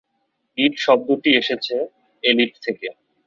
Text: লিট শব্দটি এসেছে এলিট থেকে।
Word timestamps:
লিট 0.57 0.73
শব্দটি 0.77 1.29
এসেছে 1.41 1.75
এলিট 2.23 2.53
থেকে। 2.65 2.87